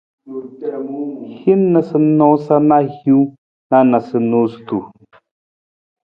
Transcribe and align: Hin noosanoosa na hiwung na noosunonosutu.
Hin 1.41 1.59
noosanoosa 1.73 2.55
na 2.69 2.77
hiwung 2.93 3.29
na 3.69 3.77
noosunonosutu. 3.89 4.77